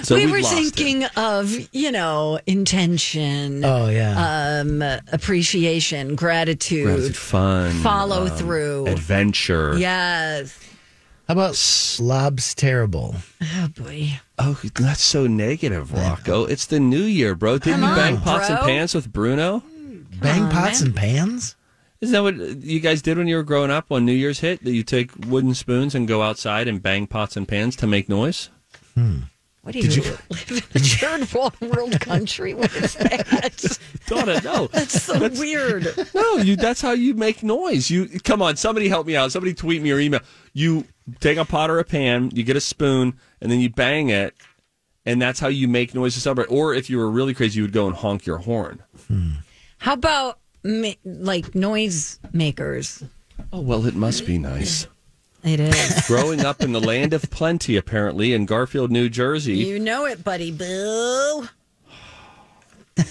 [0.02, 0.74] So we were lost it.
[0.74, 3.64] thinking of, you know, intention.
[3.64, 4.60] Oh yeah.
[4.62, 8.86] Um, appreciation, gratitude, Gratitude, fun, follow um, through.
[8.88, 9.78] adventure.
[9.78, 10.54] Yes.
[11.30, 13.14] How about slobs terrible?
[13.40, 14.18] Oh boy.
[14.36, 16.44] Oh, that's so negative, Rocco.
[16.44, 17.56] It's the new year, bro.
[17.56, 18.66] Didn't Come you bang on, pots and bro.
[18.66, 19.62] pans with Bruno?
[20.20, 20.88] Bang on, pots man.
[20.88, 21.54] and pans?
[22.00, 24.64] Isn't that what you guys did when you were growing up when New Year's hit?
[24.64, 28.08] That you take wooden spoons and go outside and bang pots and pans to make
[28.08, 28.50] noise?
[28.96, 29.18] Hmm.
[29.62, 32.54] What do you, Did live in a third world, world country?
[32.54, 33.78] What is that?
[34.06, 34.66] Donna, no.
[34.68, 35.86] That's so weird.
[36.12, 36.56] No, you.
[36.56, 37.90] That's how you make noise.
[37.90, 38.56] You come on.
[38.56, 39.30] Somebody help me out.
[39.30, 40.20] Somebody tweet me or email.
[40.54, 40.86] You
[41.20, 42.30] take a pot or a pan.
[42.32, 44.34] You get a spoon and then you bang it,
[45.04, 46.46] and that's how you make noise to celebrate.
[46.50, 48.82] Or if you were really crazy, you would go and honk your horn.
[49.08, 49.30] Hmm.
[49.78, 53.02] How about like noise makers?
[53.52, 54.86] Oh well, it must be nice.
[55.42, 56.02] It is.
[56.06, 59.56] Growing up in the land of plenty, apparently in Garfield, New Jersey.
[59.56, 61.48] you know it, buddy boo.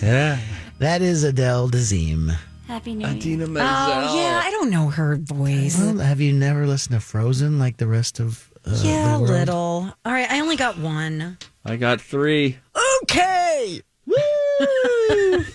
[0.03, 0.37] Yeah,
[0.77, 2.35] That is Adele Dazeem.
[2.69, 3.65] Happy New Idina Menzel.
[3.67, 5.75] Oh yeah, I don't know her voice.
[5.79, 9.23] Well, have you never listened to Frozen like the rest of uh, yeah, a the
[9.23, 9.31] world?
[9.31, 9.93] little.
[10.05, 11.39] All right, I only got one.
[11.65, 12.57] I got three.
[13.01, 13.81] Okay.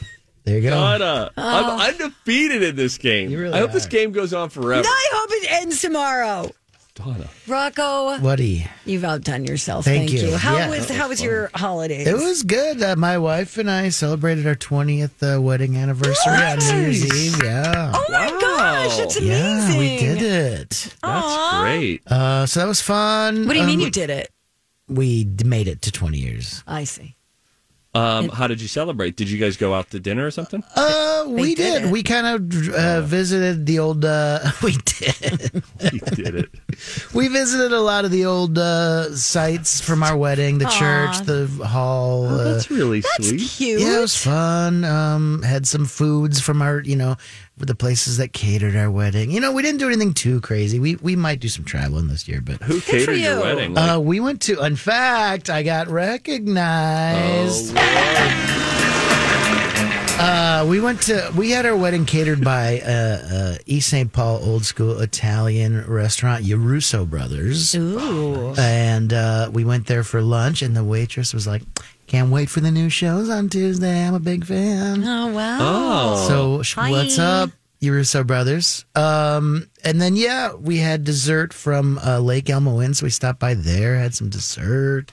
[0.45, 0.71] There you go.
[0.71, 3.31] Donna, I'm undefeated in this game.
[3.31, 3.89] You really I hope this are.
[3.89, 4.87] game goes on forever.
[4.87, 6.51] I hope it ends tomorrow.
[6.95, 7.29] Donna.
[7.49, 8.67] Rocco, Buddy.
[8.87, 9.85] you've outdone yourself.
[9.85, 10.29] Thank Thank, you.
[10.29, 10.37] you.
[10.37, 10.69] How Yeah.
[10.71, 12.07] was how was your holidays?
[12.07, 12.81] It was good.
[12.81, 17.43] Uh, my wife and I celebrated our 20th uh, wedding anniversary on New Year's Eve.
[17.43, 17.91] Yeah.
[17.93, 18.39] Oh my Wow.
[18.41, 19.73] gosh, it's amazing.
[19.75, 20.69] yeah, we did it.
[20.71, 21.61] That's Aw.
[21.63, 22.03] great.
[22.07, 23.47] Uh, so that was fun.
[23.49, 24.31] What do you mean Um, you did it?
[24.89, 26.63] We made it to 20 years.
[26.65, 27.17] I see.
[27.97, 29.17] Um, how did you celebrate?
[29.17, 30.65] Did you guys go out to dinner or something?
[30.75, 31.93] Uh, we did did.
[31.93, 34.05] We kind of uh, visited the old.
[34.05, 35.63] Uh, we did.
[35.93, 36.51] we did it.
[37.15, 41.47] We visited a lot of the old uh, sites from our wedding, the church, the
[41.67, 42.27] hall.
[42.29, 43.41] uh, That's really That's sweet.
[43.41, 43.81] cute.
[43.81, 44.85] yeah, it was fun.
[44.85, 47.17] Um, had some foods from our, you know,
[47.57, 49.31] the places that catered our wedding.
[49.31, 50.79] You know, we didn't do anything too crazy.
[50.81, 53.41] We we might do some traveling this year, but Who for catered your you.
[53.41, 53.75] wedding?
[53.75, 54.61] Like, uh, we went to.
[54.65, 57.75] In fact, I got recognized.
[60.17, 61.33] Uh, we went to.
[61.37, 64.13] We had our wedding catered by uh, uh, East St.
[64.13, 67.75] Paul old school Italian restaurant, Yarusso Brothers.
[67.75, 68.55] Ooh.
[68.57, 71.63] And uh, we went there for lunch, and the waitress was like,
[72.07, 74.07] "Can't wait for the new shows on Tuesday.
[74.07, 75.59] I'm a big fan." Oh wow.
[75.61, 76.29] Oh.
[76.29, 77.51] So sh- what's up,
[77.85, 78.85] Yarusso Brothers?
[78.95, 83.39] Um, and then yeah, we had dessert from uh, Lake Elmo Inn, so we stopped
[83.39, 85.13] by there, had some dessert.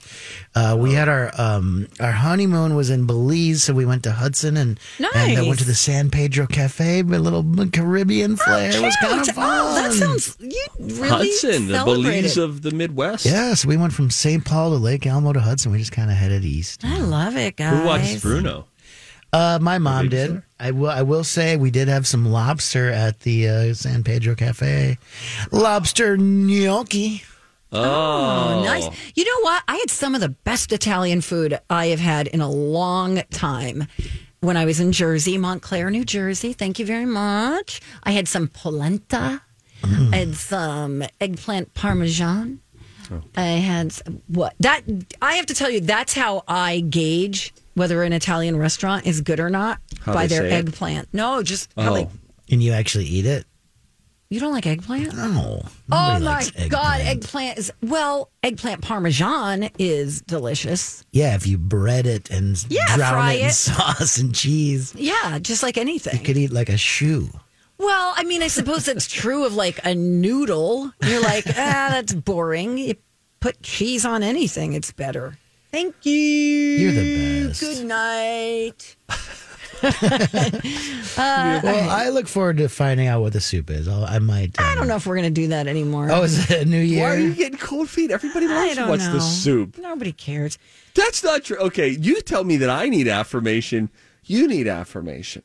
[0.54, 4.56] Uh, we had our um, our honeymoon was in Belize, so we went to Hudson
[4.56, 4.80] and
[5.14, 8.70] and uh, went to the San Pedro Cafe, a little Caribbean flair.
[8.70, 9.60] it was kind of fun.
[9.62, 11.82] Oh, that sounds you really Hudson, the.
[11.84, 13.26] Belize of the Midwest.
[13.26, 14.44] Yeah, so we went from St.
[14.44, 15.72] Paul to Lake Elmo to Hudson.
[15.72, 16.84] We just kind of headed east.
[16.84, 17.78] I love it, guys.
[17.78, 18.66] Who watches Bruno?
[19.32, 20.42] Uh, my mom did.
[20.60, 20.90] I will.
[20.90, 24.98] I will say we did have some lobster at the uh, San Pedro Cafe.
[25.50, 27.22] Lobster gnocchi.
[27.72, 28.86] Oh, Oh, nice.
[29.14, 29.62] You know what?
[29.66, 33.86] I had some of the best Italian food I have had in a long time.
[34.40, 36.52] When I was in Jersey, Montclair, New Jersey.
[36.52, 37.80] Thank you very much.
[38.02, 39.40] I had some polenta.
[39.84, 42.60] I had some eggplant parmesan.
[43.36, 43.94] I had
[44.26, 44.82] what that
[45.20, 49.40] I have to tell you that's how I gauge whether an Italian restaurant is good
[49.40, 50.52] or not How by their say it?
[50.52, 51.08] eggplant.
[51.12, 52.08] No, just how Oh, they
[52.50, 53.46] And you actually eat it?
[54.30, 55.14] you don't like eggplant?
[55.14, 55.62] No.
[55.62, 57.08] Oh my likes god, eggplant.
[57.08, 61.04] eggplant is well, eggplant parmesan is delicious.
[61.12, 65.38] Yeah, if you bread it and Yeah, drown fry it in sauce and cheese, Yeah,
[65.38, 66.18] just like anything.
[66.18, 67.28] you could eat like a shoe.
[67.78, 70.92] Well, I mean, I suppose that's true of like a noodle.
[71.04, 72.78] You're like, ah, that's boring.
[72.78, 72.94] You
[73.40, 75.36] put cheese on anything, it's better.
[75.72, 76.12] Thank you.
[76.12, 77.60] You're the best.
[77.60, 78.96] Good night.
[79.82, 83.88] well, I look forward to finding out what the soup is.
[83.88, 84.60] I'll, I might.
[84.60, 86.08] I um, don't know if we're going to do that anymore.
[86.08, 87.02] Oh, is it a new year?
[87.02, 88.12] why are you getting cold feet?
[88.12, 89.14] Everybody I loves what's know.
[89.14, 89.78] the soup.
[89.78, 90.56] Nobody cares.
[90.94, 91.56] That's not true.
[91.56, 93.90] Okay, you tell me that I need affirmation.
[94.24, 95.42] You need affirmation.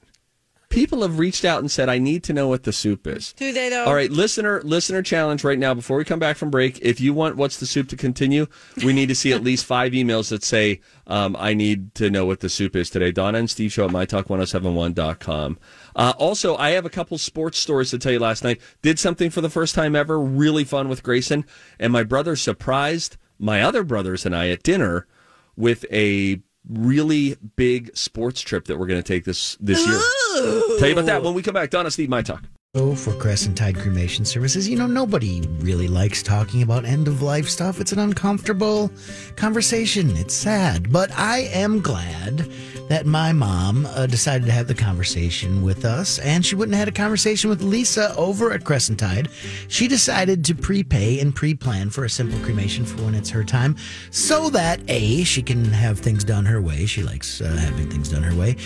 [0.70, 3.54] People have reached out and said, "I need to know what the soup is." Do
[3.54, 3.86] they though?
[3.86, 5.74] All right, listener, listener challenge right now.
[5.74, 8.48] Before we come back from break, if you want "What's the soup" to continue,
[8.84, 12.26] we need to see at least five emails that say, um, "I need to know
[12.26, 15.58] what the soup is today." Donna and Steve show at mytalk1071.com.
[15.96, 18.20] Uh, also, I have a couple sports stories to tell you.
[18.20, 21.46] Last night, did something for the first time ever, really fun with Grayson,
[21.80, 25.08] and my brother surprised my other brothers and I at dinner
[25.56, 30.00] with a really big sports trip that we're going to take this this year.
[30.80, 31.70] Tell you about that when we come back.
[31.70, 32.44] Donna, Steve, my talk.
[32.76, 37.24] So for Crescent Tide Cremation Services, you know, nobody really likes talking about end of
[37.24, 37.80] life stuff.
[37.80, 38.92] It's an uncomfortable
[39.36, 40.16] conversation.
[40.16, 40.92] It's sad.
[40.92, 42.52] But I am glad
[42.88, 46.88] that my mom uh, decided to have the conversation with us, and she wouldn't have
[46.88, 49.30] had a conversation with Lisa over at Crescent Tide.
[49.70, 53.44] She decided to prepay and pre plan for a simple cremation for when it's her
[53.44, 53.76] time
[54.12, 56.86] so that A, she can have things done her way.
[56.86, 58.58] She likes uh, having things done her way.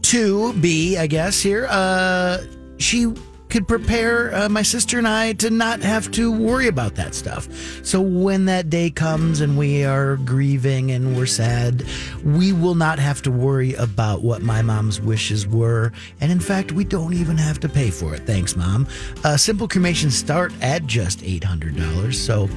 [0.00, 2.38] Two, B, I guess here, uh,
[2.78, 3.14] she
[3.52, 7.46] could prepare uh, my sister and I to not have to worry about that stuff.
[7.84, 11.84] So when that day comes and we are grieving and we're sad,
[12.24, 15.92] we will not have to worry about what my mom's wishes were.
[16.22, 18.20] And in fact, we don't even have to pay for it.
[18.20, 18.88] Thanks, mom.
[19.22, 22.14] Uh, simple cremations start at just $800.
[22.14, 22.48] So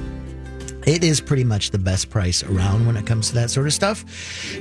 [0.86, 3.72] it is pretty much the best price around when it comes to that sort of
[3.72, 4.04] stuff.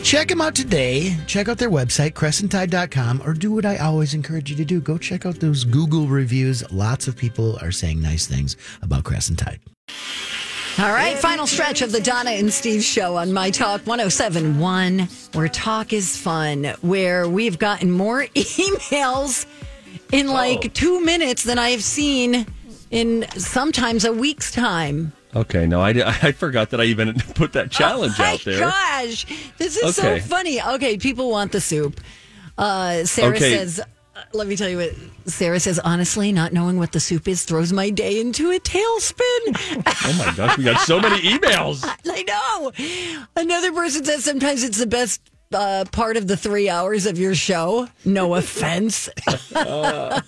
[0.04, 1.16] Check them out today.
[1.28, 4.82] Check out their website, crescenttide.com, or do what I always encourage you to do.
[4.82, 6.70] Go check out those Google reviews.
[6.72, 9.60] Lots of people are saying nice things about Crescent Tide.
[10.78, 15.48] All right, final stretch of the Donna and Steve show on My Talk 1071, where
[15.48, 19.46] talk is fun, where we've gotten more emails
[20.12, 20.70] in like oh.
[20.74, 22.46] two minutes than I have seen
[22.92, 25.14] in sometimes a week's time.
[25.36, 25.90] Okay, no, I,
[26.24, 28.60] I forgot that I even put that challenge oh out there.
[28.60, 29.26] Gosh,
[29.58, 30.20] this is Okay.
[30.20, 30.62] so funny.
[30.62, 32.00] Okay, people want the soup.
[32.58, 33.52] Uh, Sarah Okay.
[33.58, 34.92] says, uh, let me tell you what
[35.26, 35.78] Sarah says.
[35.80, 39.84] Honestly, not knowing what the soup is throws my day into a tailspin.
[40.06, 41.84] Oh my gosh, we got so many emails.
[42.10, 42.72] I know.
[43.36, 45.20] Another person says sometimes it's the best
[45.54, 47.90] uh, part of the three hours of your show.
[48.06, 49.10] No offense.
[49.54, 50.22] Uh,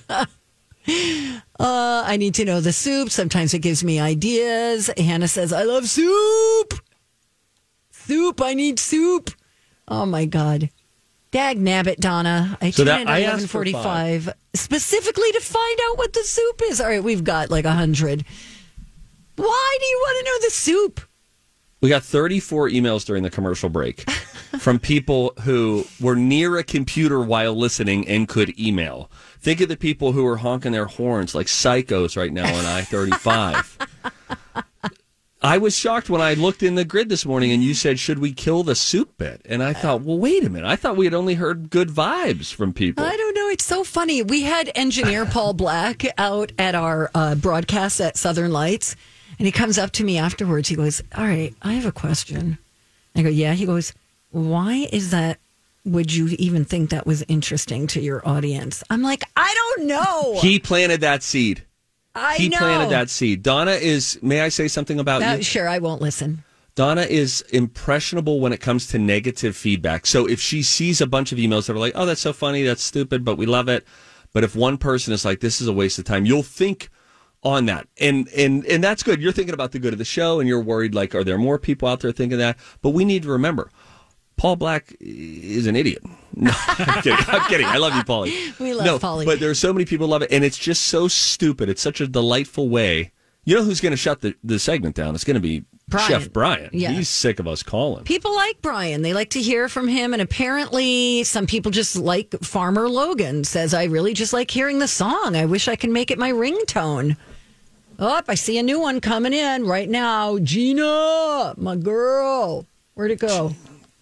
[1.60, 3.10] Uh, I need to know the soup.
[3.10, 4.92] Sometimes it gives me ideas.
[4.96, 6.76] Hannah says, I love soup.
[7.90, 8.40] Soup.
[8.42, 9.32] I need soup.
[9.88, 10.70] Oh my God.
[11.32, 12.60] Dag nabbit, Donna.
[12.62, 16.80] I So that- I asked for 1145 specifically to find out what the soup is.
[16.80, 18.24] All right, we've got like a hundred.
[19.36, 21.02] Why do you want to know the soup?
[21.82, 24.10] We got 34 emails during the commercial break
[24.60, 29.12] from people who were near a computer while listening and could email.
[29.48, 32.82] Think of the people who are honking their horns like psychos right now on I
[32.82, 33.78] 35.
[35.42, 38.20] I was shocked when I looked in the grid this morning and you said, Should
[38.20, 39.42] we kill the soup bit?
[39.46, 40.68] And I thought, Well, wait a minute.
[40.68, 43.06] I thought we had only heard good vibes from people.
[43.06, 43.48] I don't know.
[43.48, 44.22] It's so funny.
[44.22, 48.98] We had engineer Paul Black out at our uh, broadcast at Southern Lights,
[49.40, 50.68] and he comes up to me afterwards.
[50.68, 52.58] He goes, All right, I have a question.
[53.16, 53.54] I go, Yeah.
[53.54, 53.94] He goes,
[54.30, 55.40] Why is that?
[55.88, 58.84] Would you even think that was interesting to your audience?
[58.90, 60.40] I'm like, I don't know.
[60.42, 61.64] He planted that seed.
[62.14, 62.58] I he know.
[62.58, 63.42] planted that seed.
[63.44, 65.44] Donna is, may I say something about Uh, you?
[65.44, 66.44] sure, I won't listen.
[66.76, 70.06] Donna is impressionable when it comes to negative feedback.
[70.06, 72.64] So if she sees a bunch of emails that are like, oh, that's so funny,
[72.64, 73.86] that's stupid, but we love it.
[74.34, 76.90] But if one person is like, this is a waste of time, you'll think
[77.44, 77.88] on that.
[78.00, 79.22] And and and that's good.
[79.22, 81.58] You're thinking about the good of the show and you're worried like, are there more
[81.58, 82.58] people out there thinking that?
[82.82, 83.70] But we need to remember,
[84.38, 86.04] Paul Black is an idiot.
[86.40, 87.26] No, I'm kidding.
[87.30, 87.66] I'm kidding.
[87.66, 88.60] I love you, Paulie.
[88.60, 89.26] We love no, Paulie.
[89.26, 91.68] But there are so many people who love it, and it's just so stupid.
[91.68, 93.12] It's such a delightful way.
[93.44, 95.16] You know who's going to shut the, the segment down?
[95.16, 96.08] It's going to be Brian.
[96.08, 96.70] Chef Brian.
[96.74, 96.92] Yeah.
[96.92, 98.04] He's sick of us calling.
[98.04, 99.02] People like Brian.
[99.02, 100.14] They like to hear from him.
[100.14, 104.88] And apparently, some people just like Farmer Logan says, I really just like hearing the
[104.88, 105.36] song.
[105.36, 107.18] I wish I can make it my ringtone.
[107.98, 110.38] Oh, I see a new one coming in right now.
[110.38, 112.68] Gina, my girl.
[112.94, 113.56] Where'd it go?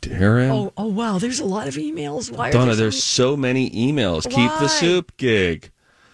[0.06, 0.50] Darren.
[0.50, 1.18] Oh, oh wow.
[1.18, 2.32] There's a lot of emails.
[2.32, 4.24] Why are Donna, there so there's so many emails.
[4.24, 5.72] Keep the soup gig.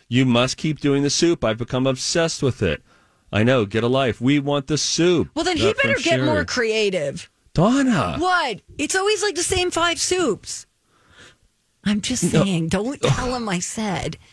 [0.08, 1.44] You must keep doing the soup.
[1.44, 2.84] I've become obsessed with it.
[3.32, 3.66] I know.
[3.66, 4.20] Get a life.
[4.20, 5.30] We want the soup.
[5.36, 7.30] Well, then he better get more creative.
[7.54, 8.18] Donna.
[8.18, 8.62] What?
[8.78, 10.66] It's always like the same five soups.
[11.84, 14.18] I'm just saying, don't tell him I said.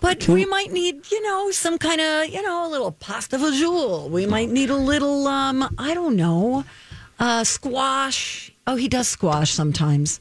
[0.00, 4.10] But we might need, you know, some kind of, you know, a little pasta fajoule.
[4.10, 6.64] We might need a little, um, I don't know,
[7.22, 8.52] uh, squash.
[8.66, 10.20] Oh, he does squash sometimes.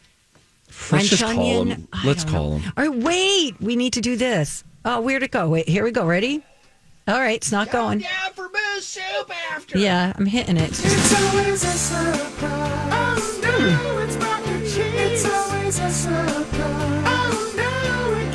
[0.68, 1.68] French just call onion.
[1.68, 1.88] him.
[2.06, 2.58] Let's call know.
[2.58, 2.74] him.
[2.78, 3.60] All right, wait.
[3.60, 4.64] We need to do this.
[4.86, 5.50] Oh, where'd it go?
[5.50, 6.06] Wait, here we go.
[6.06, 6.44] Ready?
[7.08, 8.06] All right, it's not going.
[8.34, 9.78] for moose soup after.
[9.78, 10.70] Yeah, I'm hitting it.
[10.70, 12.92] It's always a surprise.
[12.94, 14.76] Oh no, it's mac and cheese.
[14.78, 17.04] It's always a surprise.
[17.08, 18.32] Oh no, it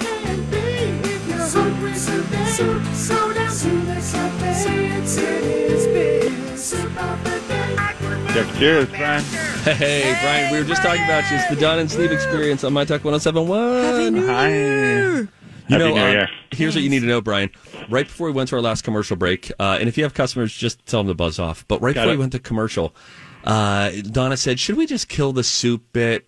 [1.97, 4.99] Soup, soup, so down to the cafe.
[4.99, 7.25] It's City's big soup of
[8.45, 9.25] the cheers, Brian.
[9.65, 11.39] Hey, Brian, we were just talking about you.
[11.39, 14.27] It's the Don and Steve experience on My Talk 1071.
[14.27, 14.49] Hi.
[14.49, 15.29] You
[15.69, 16.29] Happy know, New uh, Year.
[16.53, 17.51] here's what you need to know, Brian.
[17.89, 20.55] Right before we went to our last commercial break, uh, and if you have customers,
[20.55, 21.65] just tell them to buzz off.
[21.67, 22.17] But right Got before it.
[22.17, 22.95] we went to commercial,
[23.45, 26.27] uh, Donna said, "Should we just kill the soup bit?"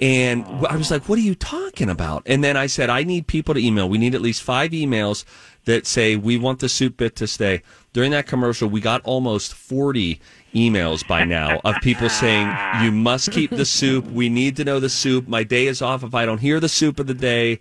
[0.00, 3.26] And I was like, "What are you talking about?" And then I said, "I need
[3.26, 3.88] people to email.
[3.88, 5.24] We need at least five emails
[5.64, 7.62] that say we want the soup bit to stay."
[7.98, 10.20] During that commercial, we got almost forty
[10.54, 12.46] emails by now of people saying,
[12.80, 14.06] "You must keep the soup.
[14.12, 15.26] We need to know the soup.
[15.26, 17.58] My day is off if I don't hear the soup of the day."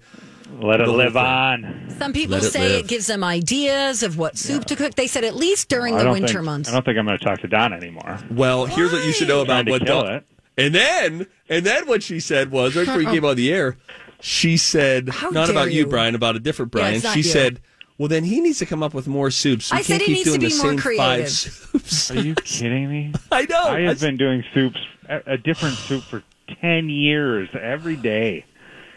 [0.61, 1.23] Let it live thing.
[1.23, 1.85] on.
[1.97, 2.85] Some people Let it say live.
[2.85, 4.93] it gives them ideas of what soup to cook.
[4.93, 6.69] They said at least during I the winter think, months.
[6.69, 8.19] I don't think I'm going to talk to Don anymore.
[8.29, 10.27] Well, here's what you should know about what kill Dawn- it.
[10.55, 13.75] And then, and then what she said was right before you came on the air,
[14.21, 15.87] she said How not about you, you.
[15.87, 16.93] Brian, about a different Brian.
[16.93, 17.23] it's not she you.
[17.23, 17.59] said,
[17.97, 19.71] "Well, then he needs to come up with more soups.
[19.71, 21.31] We I said can't he keep needs to doing be the more same five creative.
[21.31, 23.13] soups." Are you kidding me?
[23.31, 23.63] I know.
[23.63, 24.79] I have I- been doing soups,
[25.09, 26.23] a, a different soup for
[26.61, 28.45] 10 years every day.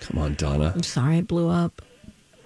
[0.01, 0.73] Come on, Donna.
[0.75, 1.83] I'm sorry, it blew up.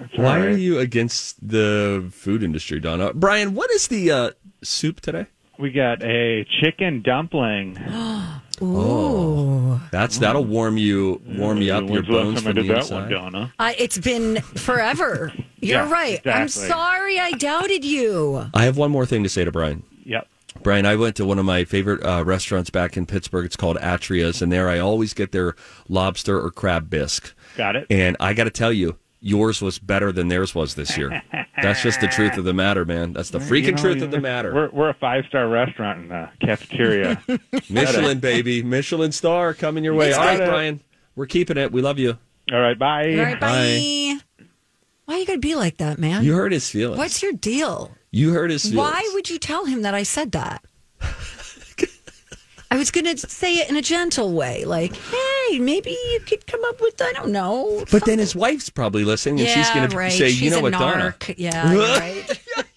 [0.00, 3.12] It's Why all are you against the food industry, Donna?
[3.14, 4.30] Brian, what is the uh,
[4.62, 5.26] soup today?
[5.58, 7.78] We got a chicken dumpling.
[8.62, 9.80] Ooh.
[9.92, 12.90] That's that'll warm you, warm you up your When's the bones from did the that
[12.90, 13.10] one, inside.
[13.10, 13.52] Donna?
[13.58, 15.32] I, it's been forever.
[15.64, 16.26] You're Yeah, right.
[16.26, 18.50] I'm sorry I doubted you.
[18.54, 19.82] I have one more thing to say to Brian.
[20.04, 20.28] Yep.
[20.62, 23.44] Brian, I went to one of my favorite uh, restaurants back in Pittsburgh.
[23.44, 25.56] It's called Atria's, and there I always get their
[25.88, 27.34] lobster or crab bisque.
[27.56, 27.86] Got it.
[27.90, 31.22] And I got to tell you, yours was better than theirs was this year.
[31.60, 33.14] That's just the truth of the matter, man.
[33.14, 34.54] That's the freaking You know, truth of the matter.
[34.54, 37.20] We're, we're a five star restaurant in the cafeteria.
[37.70, 40.08] Michelin, baby, Michelin star coming your way.
[40.12, 40.38] Let's All right.
[40.48, 40.80] Brian,
[41.16, 41.72] we're keeping it.
[41.72, 42.18] We love you.
[42.52, 43.10] All right, bye.
[43.10, 44.14] All right, bye.
[44.18, 44.23] Bye.
[45.06, 46.24] Why you gotta be like that, man?
[46.24, 46.98] You hurt his feelings.
[46.98, 47.90] What's your deal?
[48.10, 48.78] You hurt his feelings.
[48.78, 50.64] Why would you tell him that I said that?
[52.70, 56.44] I was going to say it in a gentle way, like, "Hey, maybe you could
[56.48, 59.88] come up with I don't know." But then his wife's probably listening, and she's going
[59.88, 60.10] to right.
[60.10, 61.14] say, She's "You know what, Donna?
[61.16, 61.34] narc.
[61.38, 62.40] Yeah, right.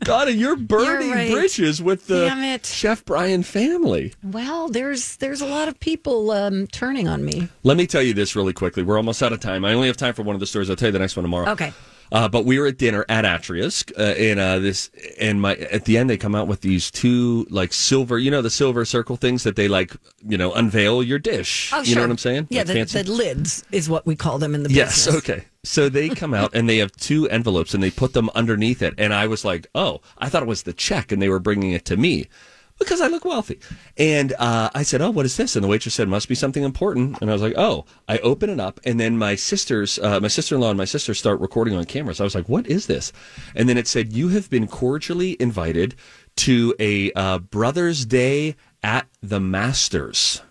[0.00, 1.30] Donna, you're burning right.
[1.30, 7.08] bridges with the Chef Brian family." Well, there's there's a lot of people um, turning
[7.08, 7.48] on me.
[7.62, 8.82] Let me tell you this really quickly.
[8.82, 9.64] We're almost out of time.
[9.64, 10.70] I only have time for one of the stories.
[10.70, 11.50] I'll tell you the next one tomorrow.
[11.50, 11.72] Okay.
[12.12, 15.84] Uh, but we were at dinner at Atria's, uh, and uh, this, and my at
[15.84, 19.16] the end they come out with these two like silver, you know, the silver circle
[19.16, 19.94] things that they like,
[20.26, 21.70] you know, unveil your dish.
[21.72, 21.96] Oh, you sure.
[21.96, 22.48] know what I'm saying?
[22.50, 25.06] Yeah, Like the, the lids is what we call them in the Yes.
[25.06, 25.16] business.
[25.22, 25.44] Okay.
[25.62, 28.94] So they come out and they have two envelopes and they put them underneath it.
[28.98, 31.72] And I was like, oh, I thought it was the check and they were bringing
[31.72, 32.28] it to me
[32.80, 33.60] because I look wealthy.
[33.96, 35.54] And uh, I said, oh, what is this?
[35.54, 37.20] And the waitress said, must be something important.
[37.20, 38.80] And I was like, oh, I open it up.
[38.84, 41.84] And then my sisters, uh, my sister in law and my sister start recording on
[41.84, 42.20] cameras.
[42.20, 43.12] I was like, what is this?
[43.54, 45.94] And then it said, you have been cordially invited
[46.36, 50.42] to a uh, Brother's Day at the Masters.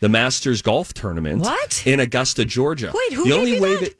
[0.00, 1.42] The Masters golf tournament.
[1.42, 1.86] What?
[1.86, 2.92] In Augusta, Georgia.
[2.92, 3.94] Wait, who the gave only you way that?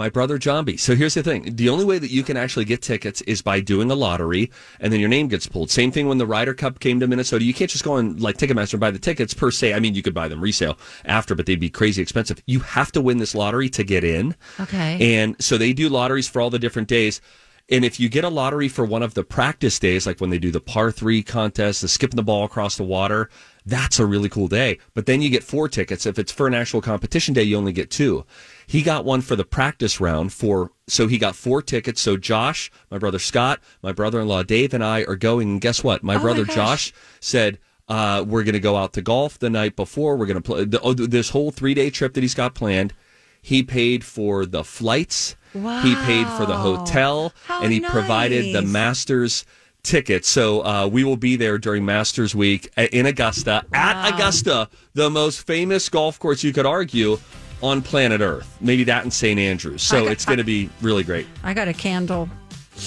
[0.00, 0.78] My brother B.
[0.78, 3.60] So here's the thing: the only way that you can actually get tickets is by
[3.60, 5.70] doing a lottery, and then your name gets pulled.
[5.70, 7.44] Same thing when the Ryder Cup came to Minnesota.
[7.44, 9.74] You can't just go on like Ticketmaster and buy the tickets per se.
[9.74, 12.42] I mean, you could buy them resale after, but they'd be crazy expensive.
[12.46, 14.34] You have to win this lottery to get in.
[14.58, 15.18] Okay.
[15.20, 17.20] And so they do lotteries for all the different days.
[17.70, 20.38] And if you get a lottery for one of the practice days, like when they
[20.38, 23.30] do the par three contest, the skipping the ball across the water,
[23.64, 24.78] that's a really cool day.
[24.92, 26.04] But then you get four tickets.
[26.04, 28.26] If it's for an actual competition day, you only get two.
[28.66, 32.00] He got one for the practice round for, so he got four tickets.
[32.00, 35.50] So Josh, my brother Scott, my brother-in-law Dave and I are going.
[35.50, 36.02] And guess what?
[36.02, 36.56] My Oh brother gosh.
[36.56, 40.16] Josh said, uh, we're going to go out to golf the night before.
[40.16, 42.94] We're going to play the, oh, this whole three day trip that he's got planned.
[43.42, 45.36] He paid for the flights.
[45.54, 45.82] Wow.
[45.82, 48.62] He paid for the hotel, How and he provided the.
[48.62, 49.44] Masters
[49.82, 50.28] tickets.
[50.28, 55.46] So uh, we will be there during Masters Week in Augusta at Augusta, the most
[55.46, 57.18] famous golf course you could argue
[57.62, 58.56] on planet Earth.
[58.60, 59.38] Maybe that in St.
[59.40, 59.82] Andrews.
[59.82, 61.26] So got- it's going to be really great.
[61.42, 62.28] I got a candle.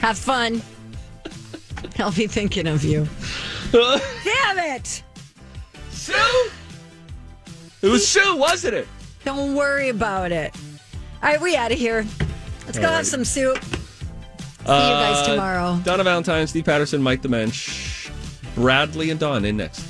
[0.00, 0.62] Have fun.
[1.98, 3.06] I'll be thinking of you.
[3.72, 5.02] Damn it!
[5.90, 6.50] Sue,
[7.82, 8.88] it was Sue, wasn't it?
[9.24, 10.54] Don't worry about it.
[11.22, 12.06] All right, we out of here.
[12.66, 13.62] Let's go All have some soup.
[13.62, 13.70] See
[14.62, 15.80] you guys Uh, tomorrow.
[15.84, 18.08] Donna Valentine, Steve Patterson, Mike the Mensch,
[18.54, 19.84] Bradley, and Don in next.